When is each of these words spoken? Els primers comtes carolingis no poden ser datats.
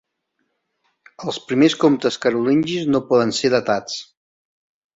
Els 1.25 1.37
primers 1.51 1.75
comtes 1.85 2.19
carolingis 2.25 2.89
no 2.95 3.05
poden 3.13 3.37
ser 3.43 3.55
datats. 3.59 4.03